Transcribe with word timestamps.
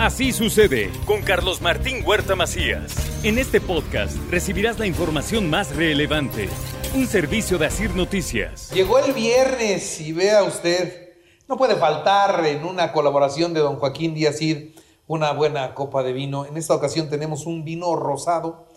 Así 0.00 0.32
sucede 0.32 0.90
con 1.04 1.20
Carlos 1.20 1.60
Martín 1.60 2.02
Huerta 2.06 2.34
Macías. 2.34 3.22
En 3.22 3.36
este 3.36 3.60
podcast 3.60 4.16
recibirás 4.30 4.78
la 4.78 4.86
información 4.86 5.50
más 5.50 5.76
relevante. 5.76 6.48
Un 6.94 7.06
servicio 7.06 7.58
de 7.58 7.66
Asir 7.66 7.94
Noticias. 7.94 8.70
Llegó 8.72 8.98
el 8.98 9.12
viernes 9.12 10.00
y 10.00 10.12
vea 10.12 10.42
usted, 10.42 11.10
no 11.46 11.58
puede 11.58 11.76
faltar 11.76 12.46
en 12.46 12.64
una 12.64 12.92
colaboración 12.92 13.52
de 13.52 13.60
don 13.60 13.76
Joaquín 13.76 14.14
Díaz 14.14 14.40
Ir 14.40 14.74
una 15.06 15.32
buena 15.32 15.74
copa 15.74 16.02
de 16.02 16.14
vino. 16.14 16.46
En 16.46 16.56
esta 16.56 16.74
ocasión 16.74 17.10
tenemos 17.10 17.44
un 17.44 17.62
vino 17.62 17.94
rosado 17.94 18.68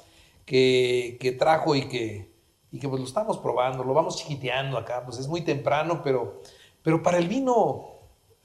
que, 0.46 1.38
trajo 1.40 1.74
y 1.74 1.88
que, 1.88 2.34
y 2.70 2.80
que 2.80 2.90
pues 2.90 3.00
lo 3.00 3.08
estamos 3.08 3.38
probando, 3.38 3.86
lo 3.86 3.94
vamos 3.94 4.18
chiquiteando 4.18 4.78
acá, 4.78 5.06
pues 5.06 5.20
es 5.20 5.30
muy 5.30 5.40
temprano, 5.40 6.02
pero, 6.04 6.42
pero 6.82 7.02
para 7.02 7.18
el 7.18 7.30
vino, 7.30 7.93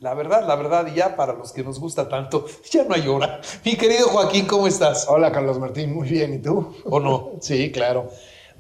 la 0.01 0.15
verdad, 0.15 0.47
la 0.47 0.55
verdad, 0.55 0.87
y 0.93 0.97
ya 0.97 1.17
para 1.17 1.33
los 1.33 1.53
que 1.53 1.65
nos 1.65 1.81
gusta 1.81 2.09
tanto, 2.09 2.47
ya 2.71 2.85
no 2.85 2.95
hay 2.95 3.07
hora. 3.09 3.41
Mi 3.65 3.75
querido 3.77 4.09
Joaquín, 4.09 4.47
¿cómo 4.47 4.67
estás? 4.67 5.07
Hola 5.09 5.33
Carlos 5.33 5.59
Martín, 5.59 5.93
muy 5.95 6.09
bien, 6.09 6.35
¿y 6.35 6.39
tú? 6.39 6.75
¿O 6.85 7.01
no? 7.01 7.33
Sí, 7.41 7.71
claro. 7.73 8.11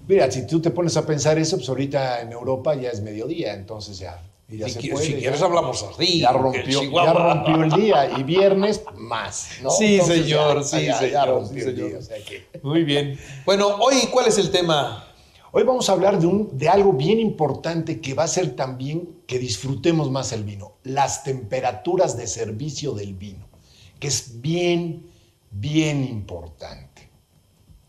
Mira, 0.06 0.30
si 0.30 0.46
tú 0.46 0.60
te 0.60 0.70
pones 0.70 0.96
a 0.96 1.04
pensar 1.06 1.38
eso, 1.38 1.56
pues 1.56 1.68
ahorita 1.68 2.22
en 2.22 2.32
Europa 2.32 2.74
ya 2.74 2.90
es 2.90 3.02
mediodía, 3.02 3.52
entonces 3.52 3.98
ya, 3.98 4.20
y 4.48 4.56
ya 4.58 4.66
Si, 4.66 4.80
se 4.80 4.88
puede. 4.90 5.04
si 5.04 5.12
ya- 5.12 5.18
quieres 5.18 5.42
hablamos 5.42 5.82
así. 5.82 6.20
ya 6.20 6.32
rompió, 6.32 6.82
ya 6.82 7.12
rompió 7.12 7.62
el 7.62 7.70
día 7.72 8.10
y 8.18 8.22
viernes 8.22 8.82
más, 8.96 9.48
¿no? 9.62 9.70
Sí, 9.70 9.94
Entonces 9.96 10.22
señor, 10.24 10.56
ya- 10.56 10.62
sí, 10.64 10.92
señor, 11.06 11.28
rompió 11.28 11.62
sí, 11.62 11.68
el 11.68 11.76
señor. 11.76 11.88
día, 11.90 11.98
o 11.98 12.02
sea 12.02 12.16
que- 12.24 12.46
Muy 12.62 12.84
bien. 12.84 13.18
Bueno, 13.44 13.76
hoy, 13.80 14.08
¿cuál 14.10 14.26
es 14.28 14.38
el 14.38 14.50
tema? 14.50 15.04
Hoy 15.50 15.62
vamos 15.62 15.88
a 15.88 15.92
hablar 15.92 16.20
de, 16.20 16.26
un, 16.26 16.58
de 16.58 16.68
algo 16.68 16.92
bien 16.92 17.18
importante 17.18 18.02
que 18.02 18.12
va 18.12 18.22
a 18.22 18.26
hacer 18.26 18.54
también 18.54 19.22
que 19.26 19.38
disfrutemos 19.38 20.10
más 20.10 20.32
el 20.32 20.44
vino, 20.44 20.74
las 20.82 21.24
temperaturas 21.24 22.18
de 22.18 22.26
servicio 22.26 22.92
del 22.92 23.14
vino, 23.14 23.46
que 23.98 24.08
es 24.08 24.42
bien, 24.42 25.10
bien 25.50 26.04
importante. 26.04 27.08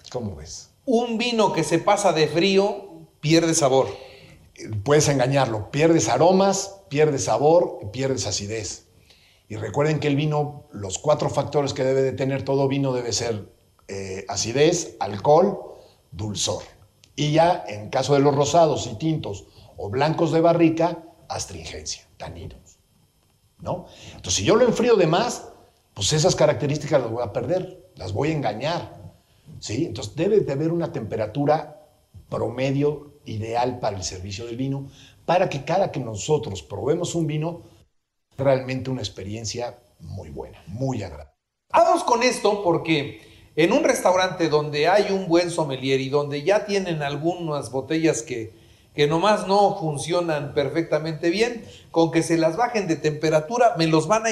¿Cómo 0.10 0.38
ves? 0.38 0.70
Un 0.86 1.18
vino 1.18 1.52
que 1.52 1.66
se 1.66 1.80
pasa 1.80 2.14
de 2.14 2.28
frío 2.28 3.08
pierde 3.20 3.54
sabor. 3.54 3.88
puedes 4.84 5.10
engañarlo. 5.10 5.70
Pierdes 5.70 6.08
aromas, 6.08 6.78
pierdes 6.88 7.26
sabor, 7.26 7.92
pierdes 7.92 8.26
acidez. 8.26 8.86
Y 9.50 9.58
recuerden 9.58 10.00
que 10.00 10.08
el 10.08 10.16
vino, 10.16 10.64
los 10.72 10.98
cuatro 10.98 11.30
factores 11.30 11.74
que 11.74 11.84
debe 11.84 12.04
de 12.04 12.14
tener 12.14 12.44
todo 12.44 12.70
vino 12.70 12.94
debe 12.94 13.12
ser 13.12 13.52
eh, 13.90 14.24
acidez, 14.30 14.96
alcohol, 15.00 15.76
dulzor. 16.12 16.64
Y 17.20 17.34
ya 17.34 17.66
en 17.68 17.90
caso 17.90 18.14
de 18.14 18.22
los 18.22 18.34
rosados 18.34 18.88
y 18.88 18.96
tintos 18.96 19.44
o 19.76 19.90
blancos 19.90 20.32
de 20.32 20.40
barrica, 20.40 21.04
astringencia, 21.28 22.08
taninos. 22.16 22.80
¿No? 23.60 23.88
Entonces, 24.16 24.36
si 24.36 24.46
yo 24.46 24.56
lo 24.56 24.64
enfrío 24.64 24.96
de 24.96 25.06
más, 25.06 25.50
pues 25.94 26.14
esas 26.14 26.34
características 26.34 27.02
las 27.02 27.12
voy 27.12 27.22
a 27.22 27.34
perder, 27.34 27.92
las 27.98 28.14
voy 28.14 28.30
a 28.30 28.36
engañar. 28.36 29.14
¿sí? 29.60 29.84
Entonces, 29.86 30.16
debe 30.16 30.40
de 30.40 30.54
haber 30.54 30.72
una 30.72 30.94
temperatura 30.94 31.90
promedio 32.30 33.20
ideal 33.26 33.80
para 33.80 33.98
el 33.98 34.04
servicio 34.04 34.46
del 34.46 34.56
vino, 34.56 34.88
para 35.26 35.50
que 35.50 35.66
cada 35.66 35.92
que 35.92 36.00
nosotros 36.00 36.64
probemos 36.64 37.16
un 37.16 37.28
vino, 37.28 37.64
realmente 38.38 38.90
una 38.90 39.02
experiencia 39.02 39.78
muy 40.00 40.30
buena, 40.30 40.64
muy 40.68 41.04
agradable. 41.04 41.34
Vamos 41.70 42.06
con 42.06 42.24
esto 42.24 42.64
porque 42.64 43.29
en 43.56 43.74
un 43.74 43.84
restaurante 43.84 44.50
donde 44.50 44.88
hay 44.88 45.12
un 45.12 45.28
buen 45.28 45.52
sommelier 45.52 46.00
y 46.00 46.10
donde 46.10 46.44
ya 46.44 46.66
tienen 46.66 47.02
algunas 47.02 47.72
botellas 47.72 48.22
que, 48.22 48.54
que 48.94 49.08
nomás 49.08 49.48
no 49.48 49.78
funcionan 49.78 50.54
perfectamente 50.54 51.30
bien, 51.30 51.64
con 51.92 52.12
que 52.12 52.24
se 52.24 52.38
las 52.38 52.58
bajen 52.58 52.88
de 52.88 52.96
temperatura, 52.96 53.76
me 53.78 53.88
los 53.88 54.08
van 54.08 54.26
a... 54.28 54.30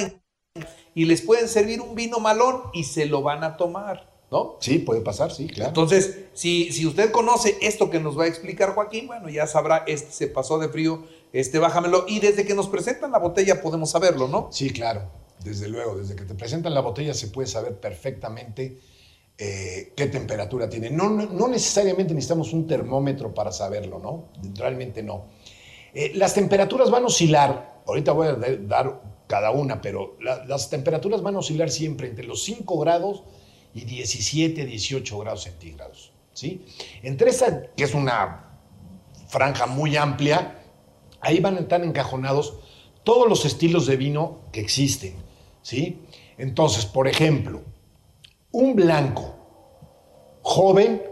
y 0.94 1.04
les 1.04 1.22
pueden 1.22 1.48
servir 1.48 1.80
un 1.80 1.94
vino 1.94 2.20
malón 2.20 2.62
y 2.72 2.84
se 2.84 3.06
lo 3.06 3.22
van 3.22 3.44
a 3.44 3.56
tomar, 3.56 4.10
¿no? 4.30 4.56
Sí, 4.60 4.78
puede 4.78 5.00
pasar, 5.00 5.32
sí, 5.32 5.46
claro. 5.46 5.68
Entonces, 5.68 6.26
si, 6.34 6.72
si 6.72 6.86
usted 6.86 7.10
conoce 7.10 7.56
esto 7.62 7.90
que 7.90 8.00
nos 8.00 8.18
va 8.18 8.24
a 8.24 8.28
explicar 8.28 8.74
Joaquín, 8.74 9.06
bueno, 9.06 9.28
ya 9.28 9.46
sabrá, 9.46 9.84
este 9.86 10.12
se 10.12 10.26
pasó 10.28 10.58
de 10.58 10.68
frío, 10.68 11.04
este 11.32 11.58
bájamelo. 11.58 12.04
Y 12.08 12.20
desde 12.20 12.46
que 12.46 12.54
nos 12.54 12.68
presentan 12.68 13.12
la 13.12 13.18
botella 13.18 13.60
podemos 13.60 13.90
saberlo, 13.90 14.28
¿no? 14.28 14.48
Sí, 14.50 14.70
claro, 14.70 15.02
desde 15.44 15.68
luego, 15.68 15.96
desde 15.96 16.16
que 16.16 16.24
te 16.24 16.34
presentan 16.34 16.74
la 16.74 16.80
botella 16.80 17.14
se 17.14 17.28
puede 17.28 17.48
saber 17.48 17.78
perfectamente 17.78 18.78
eh, 19.38 19.92
qué 19.96 20.06
temperatura 20.06 20.68
tiene. 20.68 20.90
No, 20.90 21.08
no, 21.08 21.48
necesariamente 21.48 22.12
necesitamos 22.12 22.52
un 22.52 22.66
termómetro 22.66 23.32
para 23.32 23.52
saberlo, 23.52 23.98
¿no? 23.98 24.24
Realmente 24.56 25.02
no. 25.02 25.26
Eh, 25.94 26.12
las 26.14 26.34
temperaturas 26.34 26.90
van 26.90 27.04
a 27.04 27.06
oscilar, 27.06 27.82
ahorita 27.86 28.12
voy 28.12 28.26
a 28.28 28.32
dar 28.34 29.00
cada 29.26 29.50
una, 29.50 29.80
pero 29.80 30.16
la- 30.20 30.44
las 30.44 30.68
temperaturas 30.70 31.22
van 31.22 31.36
a 31.36 31.38
oscilar 31.38 31.70
siempre 31.70 32.08
entre 32.08 32.26
los 32.26 32.42
5 32.42 32.78
grados 32.78 33.22
y 33.74 33.82
17, 33.84 34.64
18 34.66 35.18
grados 35.18 35.42
centígrados, 35.44 36.12
¿sí? 36.32 36.64
Entre 37.02 37.30
esa, 37.30 37.62
que 37.76 37.84
es 37.84 37.94
una 37.94 38.44
franja 39.28 39.66
muy 39.66 39.96
amplia, 39.96 40.58
ahí 41.20 41.38
van 41.40 41.56
a 41.56 41.60
estar 41.60 41.82
encajonados 41.84 42.54
todos 43.04 43.28
los 43.28 43.44
estilos 43.44 43.86
de 43.86 43.96
vino 43.96 44.38
que 44.52 44.60
existen, 44.60 45.14
¿sí? 45.62 46.00
Entonces, 46.38 46.86
por 46.86 47.08
ejemplo, 47.08 47.62
un 48.52 48.74
blanco 48.74 49.34
joven 50.42 51.02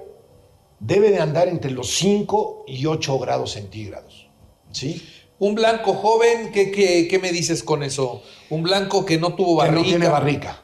debe 0.80 1.10
de 1.10 1.20
andar 1.20 1.48
entre 1.48 1.70
los 1.70 1.90
5 1.90 2.64
y 2.66 2.86
8 2.86 3.18
grados 3.18 3.52
centígrados, 3.52 4.28
¿sí? 4.72 5.02
Un 5.38 5.54
blanco 5.54 5.92
joven, 5.94 6.50
¿qué, 6.52 6.70
qué, 6.70 7.08
qué 7.08 7.18
me 7.18 7.30
dices 7.30 7.62
con 7.62 7.82
eso? 7.82 8.22
Un 8.48 8.62
blanco 8.62 9.04
que 9.04 9.18
no 9.18 9.34
tuvo 9.34 9.56
Que 9.60 9.66
barrica. 9.66 9.80
no 9.82 9.84
tiene 9.84 10.08
barrica. 10.08 10.62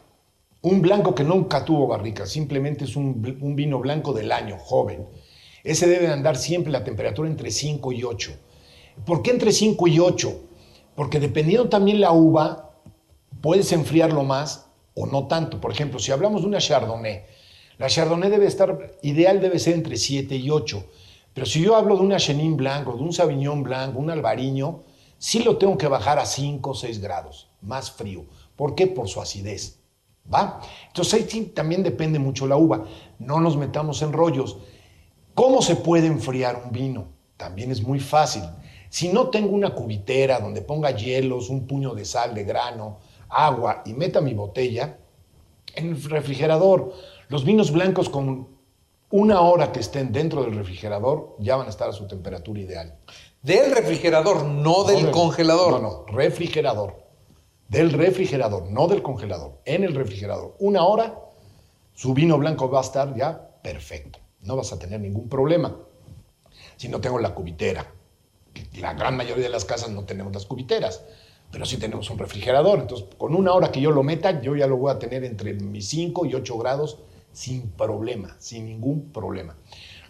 Un 0.62 0.80
blanco 0.80 1.14
que 1.14 1.24
nunca 1.24 1.64
tuvo 1.64 1.86
barrica, 1.88 2.24
simplemente 2.24 2.84
es 2.84 2.96
un 2.96 3.54
vino 3.56 3.80
blanco 3.80 4.12
del 4.12 4.32
año, 4.32 4.56
joven. 4.58 5.06
Ese 5.64 5.86
debe 5.86 6.06
de 6.06 6.12
andar 6.12 6.36
siempre 6.36 6.72
la 6.72 6.84
temperatura 6.84 7.28
entre 7.28 7.50
5 7.50 7.92
y 7.92 8.04
8. 8.04 8.32
¿Por 9.04 9.22
qué 9.22 9.30
entre 9.32 9.52
5 9.52 9.86
y 9.88 9.98
8? 9.98 10.40
Porque 10.94 11.20
dependiendo 11.20 11.68
también 11.68 12.00
la 12.00 12.12
uva, 12.12 12.70
puedes 13.40 13.72
enfriarlo 13.72 14.22
más 14.24 14.71
o 14.94 15.06
no 15.06 15.26
tanto. 15.26 15.60
Por 15.60 15.72
ejemplo, 15.72 15.98
si 15.98 16.12
hablamos 16.12 16.42
de 16.42 16.48
una 16.48 16.58
Chardonnay, 16.58 17.24
la 17.78 17.88
Chardonnay 17.88 18.30
debe 18.30 18.46
estar, 18.46 18.96
ideal 19.02 19.40
debe 19.40 19.58
ser 19.58 19.74
entre 19.74 19.96
7 19.96 20.36
y 20.36 20.50
8. 20.50 20.84
Pero 21.34 21.46
si 21.46 21.62
yo 21.62 21.76
hablo 21.76 21.96
de 21.96 22.02
una 22.02 22.18
Chenin 22.18 22.56
blanco, 22.56 22.94
de 22.94 23.02
un 23.02 23.12
Sauvignon 23.12 23.62
blanco, 23.62 23.98
un 23.98 24.10
albariño, 24.10 24.80
sí 25.18 25.42
lo 25.42 25.56
tengo 25.56 25.78
que 25.78 25.88
bajar 25.88 26.18
a 26.18 26.26
5 26.26 26.70
o 26.70 26.74
6 26.74 27.00
grados, 27.00 27.48
más 27.62 27.90
frío. 27.90 28.24
¿Por 28.56 28.74
qué? 28.74 28.86
Por 28.86 29.08
su 29.08 29.20
acidez. 29.20 29.78
¿Va? 30.32 30.60
Entonces 30.88 31.14
ahí 31.14 31.46
también 31.46 31.82
depende 31.82 32.18
mucho 32.18 32.46
la 32.46 32.56
uva. 32.56 32.84
No 33.18 33.40
nos 33.40 33.56
metamos 33.56 34.02
en 34.02 34.12
rollos. 34.12 34.58
¿Cómo 35.34 35.62
se 35.62 35.76
puede 35.76 36.06
enfriar 36.06 36.62
un 36.64 36.72
vino? 36.72 37.06
También 37.36 37.70
es 37.72 37.82
muy 37.82 37.98
fácil. 37.98 38.42
Si 38.90 39.08
no 39.08 39.30
tengo 39.30 39.54
una 39.54 39.74
cubitera 39.74 40.38
donde 40.38 40.60
ponga 40.60 40.90
hielos, 40.90 41.48
un 41.48 41.66
puño 41.66 41.94
de 41.94 42.04
sal 42.04 42.34
de 42.34 42.44
grano, 42.44 42.98
agua 43.32 43.82
y 43.84 43.94
meta 43.94 44.20
mi 44.20 44.34
botella, 44.34 44.98
en 45.74 45.88
el 45.88 46.02
refrigerador, 46.04 46.92
los 47.28 47.44
vinos 47.44 47.72
blancos 47.72 48.08
con 48.08 48.48
una 49.10 49.40
hora 49.40 49.72
que 49.72 49.80
estén 49.80 50.12
dentro 50.12 50.42
del 50.42 50.54
refrigerador 50.54 51.36
ya 51.38 51.56
van 51.56 51.66
a 51.66 51.70
estar 51.70 51.88
a 51.88 51.92
su 51.92 52.06
temperatura 52.06 52.60
ideal. 52.60 52.98
Del 53.42 53.74
refrigerador, 53.74 54.44
no 54.44 54.84
del 54.84 55.10
congelador. 55.10 55.72
No, 55.72 55.78
no, 55.80 56.06
refrigerador. 56.06 57.02
Del 57.68 57.92
refrigerador, 57.92 58.70
no 58.70 58.86
del 58.86 59.02
congelador. 59.02 59.60
En 59.64 59.84
el 59.84 59.94
refrigerador. 59.94 60.54
Una 60.58 60.84
hora, 60.84 61.18
su 61.94 62.14
vino 62.14 62.38
blanco 62.38 62.70
va 62.70 62.78
a 62.78 62.82
estar 62.82 63.14
ya 63.14 63.50
perfecto. 63.62 64.18
No 64.42 64.56
vas 64.56 64.72
a 64.72 64.78
tener 64.78 65.00
ningún 65.00 65.28
problema. 65.28 65.76
Si 66.76 66.88
no 66.88 67.00
tengo 67.00 67.18
la 67.18 67.34
cubitera. 67.34 67.86
La 68.74 68.94
gran 68.94 69.16
mayoría 69.16 69.44
de 69.44 69.50
las 69.50 69.64
casas 69.64 69.90
no 69.90 70.04
tenemos 70.04 70.32
las 70.32 70.46
cubiteras, 70.46 71.02
pero 71.52 71.66
sí 71.66 71.76
tenemos 71.76 72.08
un 72.10 72.18
refrigerador. 72.18 72.80
Entonces, 72.80 73.06
con 73.18 73.36
una 73.36 73.52
hora 73.52 73.70
que 73.70 73.80
yo 73.80 73.92
lo 73.92 74.02
meta, 74.02 74.40
yo 74.40 74.56
ya 74.56 74.66
lo 74.66 74.78
voy 74.78 74.90
a 74.90 74.98
tener 74.98 75.22
entre 75.22 75.52
mis 75.52 75.86
5 75.88 76.26
y 76.26 76.34
8 76.34 76.58
grados 76.58 76.98
sin 77.32 77.70
problema, 77.70 78.34
sin 78.38 78.64
ningún 78.64 79.12
problema. 79.12 79.54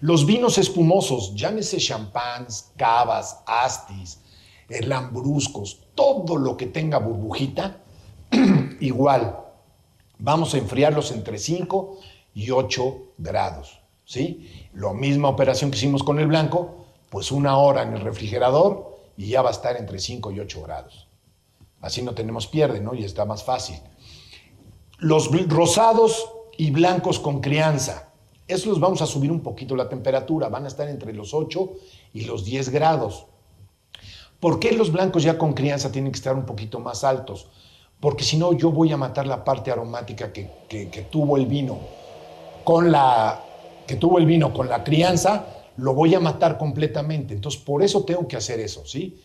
Los 0.00 0.24
vinos 0.24 0.56
espumosos, 0.58 1.34
llámese 1.34 1.78
champans, 1.78 2.72
cavas, 2.76 3.42
astis, 3.46 4.20
eh, 4.68 4.84
lambruscos, 4.86 5.80
todo 5.94 6.36
lo 6.36 6.56
que 6.56 6.66
tenga 6.66 6.98
burbujita, 6.98 7.78
igual, 8.80 9.38
vamos 10.18 10.54
a 10.54 10.58
enfriarlos 10.58 11.10
entre 11.10 11.38
5 11.38 11.98
y 12.34 12.50
8 12.50 13.14
grados. 13.18 13.80
¿sí? 14.04 14.68
Lo 14.72 14.94
misma 14.94 15.28
operación 15.28 15.70
que 15.70 15.76
hicimos 15.76 16.04
con 16.04 16.20
el 16.20 16.28
blanco, 16.28 16.86
pues 17.10 17.32
una 17.32 17.56
hora 17.58 17.82
en 17.82 17.94
el 17.94 18.00
refrigerador 18.00 18.96
y 19.16 19.28
ya 19.28 19.42
va 19.42 19.50
a 19.50 19.52
estar 19.52 19.76
entre 19.76 19.98
5 19.98 20.32
y 20.32 20.40
8 20.40 20.62
grados. 20.62 21.11
Así 21.82 22.00
no 22.00 22.14
tenemos 22.14 22.46
pierde, 22.46 22.80
¿no? 22.80 22.94
Y 22.94 23.04
está 23.04 23.26
más 23.26 23.44
fácil. 23.44 23.76
Los 24.98 25.30
rosados 25.48 26.30
y 26.56 26.70
blancos 26.70 27.18
con 27.18 27.40
crianza. 27.40 28.08
Esos 28.48 28.66
los 28.66 28.80
vamos 28.80 29.02
a 29.02 29.06
subir 29.06 29.30
un 29.30 29.40
poquito 29.40 29.76
la 29.76 29.88
temperatura, 29.88 30.48
van 30.48 30.64
a 30.64 30.68
estar 30.68 30.88
entre 30.88 31.12
los 31.12 31.34
8 31.34 31.72
y 32.14 32.22
los 32.22 32.44
10 32.44 32.70
grados. 32.70 33.26
¿Por 34.40 34.58
qué 34.58 34.72
los 34.72 34.90
blancos 34.90 35.22
ya 35.22 35.36
con 35.36 35.52
crianza 35.52 35.92
tienen 35.92 36.12
que 36.12 36.16
estar 36.16 36.34
un 36.34 36.46
poquito 36.46 36.80
más 36.80 37.04
altos? 37.04 37.48
Porque 38.00 38.24
si 38.24 38.36
no, 38.36 38.52
yo 38.52 38.70
voy 38.70 38.92
a 38.92 38.96
matar 38.96 39.26
la 39.26 39.44
parte 39.44 39.70
aromática 39.70 40.32
que, 40.32 40.48
que 40.68 41.06
tuvo 41.10 41.36
el 41.36 41.46
vino 41.46 41.78
con 42.64 42.90
la 42.90 43.42
que 43.86 43.96
tuvo 43.96 44.18
el 44.18 44.26
vino 44.26 44.52
con 44.52 44.68
la 44.68 44.84
crianza, 44.84 45.44
lo 45.76 45.94
voy 45.94 46.14
a 46.14 46.20
matar 46.20 46.58
completamente. 46.58 47.34
Entonces, 47.34 47.60
por 47.60 47.82
eso 47.82 48.04
tengo 48.04 48.26
que 48.28 48.36
hacer 48.36 48.60
eso, 48.60 48.86
¿sí? 48.86 49.20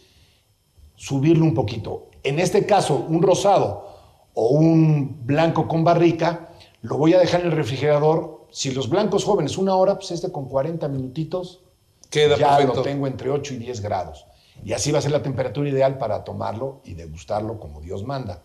Subirlo 0.97 1.45
un 1.45 1.53
poquito. 1.53 2.09
En 2.23 2.39
este 2.39 2.65
caso, 2.65 3.05
un 3.07 3.21
rosado 3.21 3.87
o 4.33 4.49
un 4.49 5.25
blanco 5.25 5.67
con 5.67 5.85
barrica, 5.85 6.49
lo 6.81 6.97
voy 6.97 7.13
a 7.13 7.19
dejar 7.19 7.41
en 7.41 7.47
el 7.47 7.53
refrigerador. 7.53 8.45
Si 8.51 8.71
los 8.71 8.89
blancos 8.89 9.23
jóvenes, 9.23 9.57
una 9.57 9.75
hora, 9.75 9.95
pues 9.95 10.11
este 10.11 10.31
con 10.31 10.49
40 10.49 10.87
minutitos, 10.89 11.61
Queda 12.09 12.37
ya 12.37 12.57
perfecto. 12.57 12.75
lo 12.75 12.81
tengo 12.81 13.07
entre 13.07 13.29
8 13.29 13.53
y 13.53 13.57
10 13.57 13.81
grados. 13.81 14.25
Y 14.63 14.73
así 14.73 14.91
va 14.91 14.99
a 14.99 15.01
ser 15.01 15.11
la 15.11 15.21
temperatura 15.21 15.69
ideal 15.69 15.97
para 15.97 16.23
tomarlo 16.23 16.81
y 16.83 16.93
degustarlo 16.93 17.59
como 17.59 17.79
Dios 17.79 18.03
manda. 18.03 18.41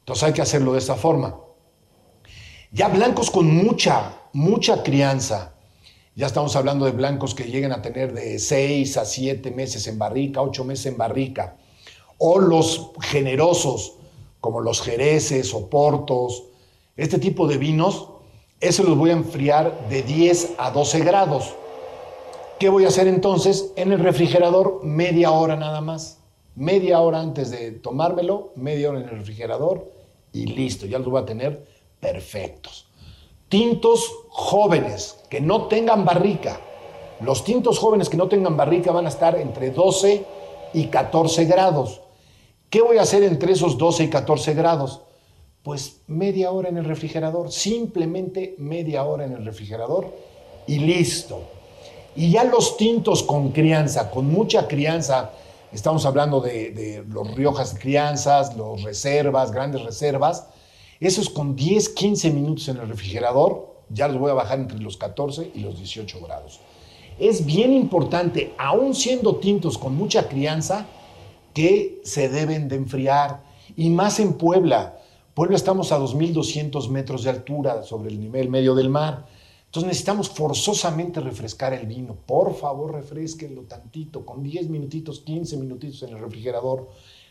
Entonces 0.00 0.24
hay 0.24 0.32
que 0.32 0.42
hacerlo 0.42 0.72
de 0.72 0.78
esa 0.78 0.96
forma. 0.96 1.36
Ya 2.72 2.88
blancos 2.88 3.30
con 3.30 3.54
mucha, 3.54 4.14
mucha 4.32 4.82
crianza. 4.82 5.54
Ya 6.14 6.26
estamos 6.26 6.56
hablando 6.56 6.86
de 6.86 6.92
blancos 6.92 7.34
que 7.34 7.44
lleguen 7.44 7.72
a 7.72 7.82
tener 7.82 8.12
de 8.12 8.38
6 8.38 8.96
a 8.96 9.04
7 9.04 9.50
meses 9.50 9.86
en 9.86 9.98
barrica, 9.98 10.40
8 10.40 10.64
meses 10.64 10.86
en 10.86 10.96
barrica. 10.96 11.56
O 12.20 12.38
los 12.38 12.90
generosos, 13.00 13.94
como 14.40 14.60
los 14.60 14.80
jereces 14.82 15.52
o 15.52 15.68
portos. 15.68 16.44
Este 16.96 17.18
tipo 17.18 17.48
de 17.48 17.58
vinos, 17.58 18.08
eso 18.60 18.84
los 18.84 18.96
voy 18.96 19.10
a 19.10 19.14
enfriar 19.14 19.88
de 19.88 20.02
10 20.02 20.54
a 20.58 20.70
12 20.70 21.00
grados. 21.00 21.54
¿Qué 22.60 22.68
voy 22.68 22.84
a 22.84 22.88
hacer 22.88 23.08
entonces? 23.08 23.72
En 23.74 23.90
el 23.90 23.98
refrigerador 23.98 24.84
media 24.84 25.30
hora 25.30 25.56
nada 25.56 25.80
más. 25.80 26.18
Media 26.54 27.00
hora 27.00 27.20
antes 27.20 27.50
de 27.50 27.72
tomármelo, 27.72 28.52
media 28.54 28.90
hora 28.90 29.00
en 29.00 29.08
el 29.08 29.18
refrigerador 29.18 29.90
y 30.32 30.46
listo, 30.46 30.86
ya 30.86 30.98
los 30.98 31.08
voy 31.08 31.22
a 31.22 31.26
tener 31.26 31.66
perfectos. 31.98 32.86
Tintos 33.48 34.12
jóvenes 34.28 35.18
que 35.28 35.40
no 35.40 35.66
tengan 35.66 36.04
barrica. 36.04 36.60
Los 37.20 37.44
tintos 37.44 37.78
jóvenes 37.78 38.08
que 38.08 38.16
no 38.16 38.28
tengan 38.28 38.56
barrica 38.56 38.92
van 38.92 39.06
a 39.06 39.08
estar 39.08 39.36
entre 39.36 39.70
12 39.70 40.24
y 40.72 40.86
14 40.86 41.44
grados. 41.46 42.00
¿Qué 42.70 42.80
voy 42.82 42.98
a 42.98 43.02
hacer 43.02 43.24
entre 43.24 43.52
esos 43.52 43.76
12 43.78 44.04
y 44.04 44.10
14 44.10 44.54
grados? 44.54 45.00
Pues 45.64 46.02
media 46.06 46.52
hora 46.52 46.68
en 46.68 46.76
el 46.76 46.84
refrigerador, 46.84 47.50
simplemente 47.50 48.54
media 48.58 49.02
hora 49.02 49.26
en 49.26 49.32
el 49.32 49.44
refrigerador 49.44 50.14
y 50.68 50.78
listo. 50.78 51.42
Y 52.14 52.30
ya 52.30 52.44
los 52.44 52.76
tintos 52.76 53.24
con 53.24 53.50
crianza, 53.50 54.08
con 54.12 54.26
mucha 54.26 54.68
crianza, 54.68 55.32
estamos 55.72 56.06
hablando 56.06 56.40
de, 56.40 57.04
los 57.08 57.34
Riojas 57.34 57.76
crianzas, 57.76 58.56
los 58.56 58.84
reservas, 58.84 59.50
grandes 59.50 59.82
reservas, 59.82 60.46
esos 61.00 61.28
con 61.28 61.56
10, 61.56 61.88
15 61.88 62.30
minutos 62.30 62.68
en 62.68 62.76
el 62.76 62.88
refrigerador, 62.88 63.74
ya 63.88 64.06
los 64.06 64.18
voy 64.18 64.30
a 64.30 64.34
bajar 64.34 64.60
entre 64.60 64.78
los 64.78 64.96
14 64.96 65.50
y 65.56 65.60
los 65.60 65.76
18 65.76 66.20
grados. 66.20 66.60
Es 67.18 67.44
bien 67.44 67.72
importante, 67.72 68.54
aún 68.58 68.94
siendo 68.94 69.36
tintos 69.36 69.76
con 69.76 69.96
mucha 69.96 70.28
crianza, 70.28 70.86
que 71.54 72.00
se 72.04 72.28
deben 72.28 72.68
de 72.68 72.76
enfriar. 72.76 73.42
Y 73.76 73.90
más 73.90 74.20
en 74.20 74.34
Puebla. 74.34 74.98
Puebla 75.34 75.56
estamos 75.56 75.92
a 75.92 75.98
2.200 75.98 76.88
metros 76.88 77.24
de 77.24 77.30
altura 77.30 77.82
sobre 77.82 78.10
el 78.10 78.20
nivel 78.20 78.50
medio 78.50 78.74
del 78.74 78.90
mar. 78.90 79.26
Entonces 79.66 79.86
necesitamos 79.86 80.28
forzosamente 80.28 81.20
refrescar 81.20 81.72
el 81.72 81.86
vino. 81.86 82.16
Por 82.26 82.56
favor, 82.56 82.92
refresquenlo 82.92 83.62
tantito, 83.62 84.26
con 84.26 84.42
10 84.42 84.68
minutitos, 84.68 85.20
15 85.20 85.56
minutitos 85.58 86.02
en 86.02 86.10
el 86.10 86.18
refrigerador. 86.18 86.88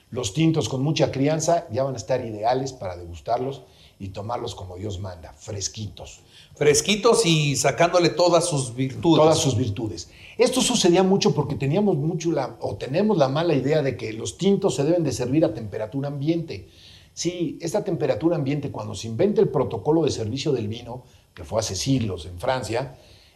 Los 0.09 0.33
tintos 0.33 0.69
con 0.69 0.81
mucha 0.81 1.11
crianza 1.11 1.67
ya 1.69 1.83
van 1.83 1.95
a 1.95 1.97
estar 1.97 2.25
ideales 2.25 2.71
para 2.71 2.95
degustarlos 2.95 3.63
y 3.99 4.09
tomarlos 4.09 4.55
como 4.55 4.77
Dios 4.77 4.99
manda, 4.99 5.33
fresquitos. 5.33 6.21
Fresquitos 6.55 7.25
y 7.25 7.57
sacándole 7.57 8.09
todas 8.09 8.47
sus 8.47 8.73
virtudes. 8.73 9.21
Todas 9.21 9.37
sus 9.37 9.57
virtudes. 9.57 10.09
Esto 10.37 10.61
sucedía 10.61 11.03
mucho 11.03 11.35
porque 11.35 11.55
teníamos 11.55 11.97
mucho 11.97 12.31
la, 12.31 12.57
o 12.61 12.77
tenemos 12.77 13.17
la 13.17 13.27
mala 13.27 13.53
idea 13.53 13.81
de 13.81 13.97
que 13.97 14.13
los 14.13 14.37
tintos 14.37 14.75
se 14.75 14.85
deben 14.85 15.03
de 15.03 15.11
servir 15.11 15.43
a 15.43 15.53
temperatura 15.53 16.07
ambiente. 16.07 16.69
Sí, 17.13 17.57
esta 17.59 17.83
temperatura 17.83 18.37
ambiente, 18.37 18.71
cuando 18.71 18.95
se 18.95 19.07
inventa 19.07 19.41
el 19.41 19.49
protocolo 19.49 20.05
de 20.05 20.11
servicio 20.11 20.53
del 20.53 20.69
vino, 20.69 21.03
que 21.33 21.43
fue 21.43 21.59
hace 21.59 21.75
siglos 21.75 22.25
en 22.25 22.39
Francia, 22.39 22.95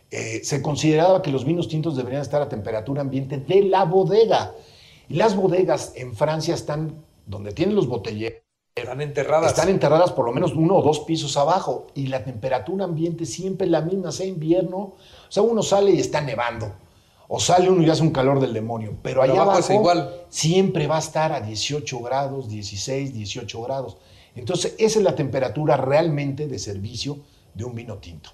eh, 0.09 0.41
se 0.43 0.61
consideraba 0.61 1.21
que 1.21 1.31
los 1.31 1.43
vinos 1.43 1.67
tintos 1.67 1.97
deberían 1.97 2.21
estar 2.21 2.41
a 2.41 2.47
temperatura 2.47 3.01
ambiente 3.01 3.37
de 3.37 3.63
la 3.63 3.83
bodega. 3.83 4.53
Y 5.09 5.15
las 5.15 5.35
bodegas 5.35 5.91
en 5.95 6.15
Francia 6.15 6.53
están 6.53 7.03
donde 7.25 7.51
tienen 7.51 7.75
los 7.75 7.87
botelleros. 7.87 8.42
Están 8.75 9.01
enterradas. 9.01 9.51
Están 9.51 9.69
enterradas 9.69 10.11
por 10.13 10.25
lo 10.25 10.31
menos 10.31 10.53
uno 10.53 10.77
o 10.77 10.81
dos 10.81 11.01
pisos 11.01 11.37
abajo 11.37 11.85
y 11.93 12.07
la 12.07 12.23
temperatura 12.23 12.85
ambiente 12.85 13.27
siempre 13.27 13.65
es 13.65 13.71
la 13.71 13.81
misma, 13.81 14.11
sea 14.11 14.25
invierno, 14.25 14.77
o 14.77 14.95
sea, 15.29 15.43
uno 15.43 15.61
sale 15.61 15.91
y 15.91 15.99
está 15.99 16.21
nevando, 16.21 16.71
o 17.27 17.39
sale 17.39 17.69
uno 17.69 17.83
y 17.83 17.89
hace 17.91 18.01
un 18.01 18.09
calor 18.09 18.39
del 18.39 18.51
demonio, 18.51 18.95
pero 19.03 19.21
allá 19.21 19.43
abajo 19.43 19.73
igual. 19.73 20.25
siempre 20.29 20.87
va 20.87 20.95
a 20.95 20.99
estar 20.99 21.31
a 21.33 21.39
18 21.39 21.99
grados, 21.99 22.49
16, 22.49 23.13
18 23.13 23.61
grados. 23.61 23.97
Entonces, 24.35 24.73
esa 24.79 24.97
es 24.97 25.05
la 25.05 25.13
temperatura 25.13 25.77
realmente 25.77 26.47
de 26.47 26.57
servicio 26.57 27.19
de 27.53 27.65
un 27.65 27.75
vino 27.75 27.97
tinto. 27.97 28.31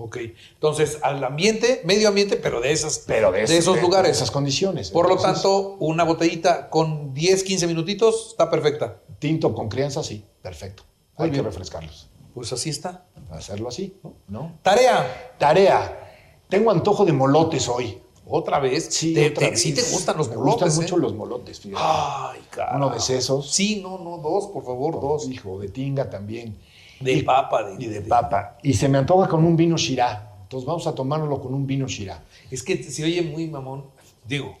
Ok. 0.00 0.16
Entonces, 0.54 0.98
al 1.02 1.22
ambiente, 1.24 1.82
medio 1.84 2.08
ambiente, 2.08 2.36
pero 2.36 2.60
de 2.60 2.70
esas, 2.72 3.00
Pero 3.06 3.32
de, 3.32 3.42
esos 3.42 3.74
de- 3.74 3.82
lugares. 3.82 4.06
de 4.12 4.16
esas 4.16 4.30
condiciones. 4.30 4.90
Por 4.90 5.08
lo 5.08 5.16
tanto, 5.16 5.76
una 5.80 6.04
botellita 6.04 6.70
con 6.70 7.12
10, 7.14 7.42
15 7.42 7.66
minutitos 7.66 8.28
está 8.30 8.48
perfecta. 8.48 9.00
Tinto 9.18 9.52
con 9.54 9.68
crianza, 9.68 10.02
sí, 10.04 10.24
perfecto. 10.40 10.84
Muy 11.18 11.24
Hay 11.26 11.30
bien. 11.32 11.42
que 11.42 11.50
refrescarlos. 11.50 12.08
Pues 12.32 12.52
así 12.52 12.70
está. 12.70 13.04
Hacerlo 13.30 13.68
así, 13.68 13.96
¿no? 14.28 14.52
Tarea. 14.62 15.34
Tarea. 15.38 16.04
Tengo 16.48 16.70
antojo 16.70 17.04
de 17.04 17.12
molotes 17.12 17.68
hoy. 17.68 17.98
Otra 18.30 18.60
vez. 18.60 18.88
Sí, 18.90 19.14
te, 19.14 19.30
otra 19.30 19.50
te- 19.50 19.56
sí 19.56 19.72
te 19.74 19.80
vez. 19.80 19.90
gustan 19.92 20.16
los 20.16 20.28
Me 20.28 20.36
molotes. 20.36 20.68
gustan 20.76 20.82
mucho 20.82 20.96
¿eh? 20.96 21.00
los 21.00 21.14
molotes, 21.14 21.60
fíjate. 21.60 21.82
Ay, 21.84 22.40
cara. 22.50 22.76
Uno 22.76 22.90
de 22.90 23.00
sesos. 23.00 23.50
Sí, 23.50 23.80
no, 23.82 23.98
no, 23.98 24.18
dos, 24.18 24.46
por 24.48 24.64
favor, 24.64 25.00
dos. 25.00 25.28
Hijo, 25.28 25.58
de 25.58 25.68
tinga 25.68 26.08
también. 26.08 26.56
De 27.00 27.12
Y- 27.14 27.22
papa, 27.22 27.62
de- 27.64 27.82
y 27.82 27.86
de, 27.88 28.00
de- 28.00 28.08
papa. 28.08 28.58
Y 28.62 28.74
se 28.74 28.88
me 28.88 28.98
antoja 28.98 29.28
con 29.28 29.44
un 29.44 29.56
vino 29.56 29.76
Shirá. 29.76 30.32
Entonces 30.42 30.66
vamos 30.66 30.86
a 30.86 30.94
tomárnoslo 30.94 31.40
con 31.40 31.54
un 31.54 31.66
vino 31.66 31.86
Shirá. 31.86 32.22
Es 32.50 32.62
que 32.62 32.82
se 32.82 33.04
oye 33.04 33.22
muy 33.22 33.46
mamón. 33.48 33.84
Digo, 34.26 34.56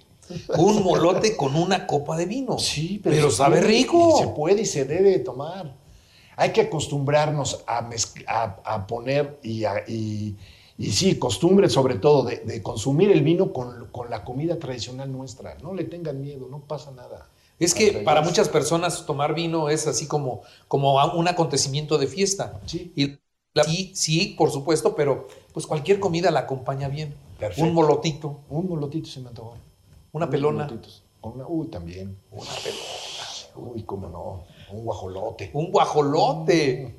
un 0.58 0.82
molote 0.84 1.36
con 1.36 1.56
una 1.56 1.86
copa 1.86 2.16
de 2.16 2.26
vino. 2.26 2.58
Sí, 2.58 3.00
pero, 3.02 3.16
pero, 3.16 3.30
sabe 3.30 3.58
puede, 3.58 3.68
rico. 3.68 4.14
y 4.16 4.22
Se 4.22 4.28
puede 4.28 4.62
y 4.62 4.66
se 4.66 4.84
debe 4.84 5.18
tomar. 5.20 5.74
Hay 6.36 6.52
que 6.52 6.60
acostumbrarnos 6.62 7.64
a, 7.66 7.88
a- 8.26 8.56
a 8.64 8.86
poner 8.86 9.38
y, 9.42 9.64
a- 9.64 9.82
y, 9.88 10.36
y 10.78 10.90
sí, 10.92 11.18
costumbre 11.18 11.68
sobre 11.68 11.96
todo 11.96 12.22
de, 12.24 12.36
de 12.36 12.62
consumir 12.62 13.10
el 13.10 13.22
vino 13.22 13.52
con, 13.52 13.88
con 13.90 14.08
la 14.10 14.22
comida 14.24 14.58
tradicional 14.58 15.10
nuestra. 15.10 15.56
No 15.62 15.74
le 15.74 15.84
tengan 15.84 16.20
miedo, 16.20 16.46
no 16.48 16.60
pasa 16.60 16.92
nada. 16.92 17.26
Es 17.58 17.74
que 17.74 17.92
para 18.04 18.22
muchas 18.22 18.48
personas 18.48 19.04
tomar 19.06 19.34
vino 19.34 19.68
es 19.68 19.86
así 19.86 20.06
como, 20.06 20.42
como 20.68 20.94
un 21.14 21.28
acontecimiento 21.28 21.98
de 21.98 22.06
fiesta. 22.06 22.60
Sí. 22.66 22.92
Y 22.94 23.18
la- 23.54 23.64
sí, 23.64 23.92
sí, 23.94 24.34
por 24.38 24.50
supuesto, 24.52 24.94
pero 24.94 25.26
pues 25.52 25.66
cualquier 25.66 25.98
comida 25.98 26.30
la 26.30 26.40
acompaña 26.40 26.88
bien. 26.88 27.14
Perfecto. 27.38 27.64
Un 27.64 27.74
molotito, 27.74 28.40
Un 28.48 28.68
molotito 28.68 29.08
se 29.08 29.20
me 29.20 29.28
antojó. 29.28 29.56
una 30.12 30.24
Unos 30.26 30.28
pelona, 30.30 30.64
molotitos. 30.66 31.02
Una, 31.22 31.46
uy, 31.48 31.66
también. 31.68 32.16
una 32.30 32.50
pelona, 32.62 33.72
Uy, 33.74 33.82
cómo 33.82 34.08
no. 34.08 34.44
Un 34.70 34.84
guajolote. 34.84 35.50
un 35.52 35.72
guajolote. 35.72 36.94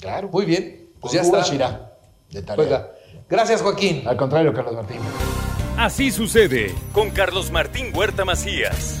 Claro. 0.00 0.28
Muy 0.32 0.46
bien, 0.46 0.88
pues 1.00 1.12
Con 1.12 1.12
ya 1.12 1.20
está. 1.22 1.42
Shirá, 1.42 1.92
de 2.30 2.42
tarea. 2.42 2.90
Gracias, 3.28 3.60
Joaquín. 3.60 4.02
Al 4.06 4.16
contrario, 4.16 4.52
Carlos 4.54 4.74
Martín. 4.74 4.98
Así 5.76 6.10
sucede 6.10 6.74
con 6.92 7.10
Carlos 7.10 7.50
Martín 7.50 7.92
Huerta 7.94 8.24
Macías. 8.24 9.00